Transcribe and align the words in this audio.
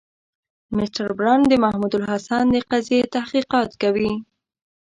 مسټر 0.75 1.09
برن 1.19 1.39
د 1.47 1.53
محمودالحسن 1.63 2.43
د 2.53 2.57
قضیې 2.71 2.99
تحقیقات 3.15 3.69
کوي. 3.81 4.11